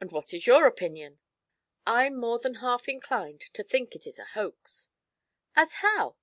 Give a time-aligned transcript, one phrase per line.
[0.00, 1.20] 'And what is your opinion?'
[1.86, 4.88] 'I'm more than half inclined to think it is a hoax.'
[5.54, 6.16] 'As how?'